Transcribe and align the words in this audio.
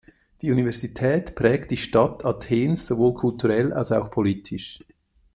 Die 0.41 0.51
Universität 0.51 1.35
prägt 1.35 1.69
die 1.69 1.77
Stadt 1.77 2.25
Athens 2.25 2.87
sowohl 2.87 3.13
kulturell 3.13 3.71
als 3.71 3.91
auch 3.91 4.09
politisch. 4.09 4.79